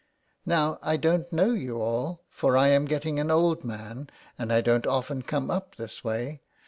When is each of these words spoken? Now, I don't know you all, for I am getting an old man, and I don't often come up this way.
Now, 0.47 0.79
I 0.81 0.97
don't 0.97 1.31
know 1.31 1.51
you 1.51 1.79
all, 1.79 2.21
for 2.31 2.57
I 2.57 2.69
am 2.69 2.85
getting 2.85 3.19
an 3.19 3.29
old 3.29 3.63
man, 3.63 4.09
and 4.35 4.51
I 4.51 4.59
don't 4.59 4.87
often 4.87 5.21
come 5.21 5.51
up 5.51 5.75
this 5.75 6.03
way. 6.03 6.41